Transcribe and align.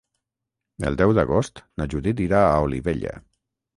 El 0.91 0.95
deu 1.01 1.13
d'agost 1.17 1.63
na 1.81 1.87
Judit 1.93 2.25
irà 2.25 2.41
a 2.47 2.59
Olivella. 2.71 3.15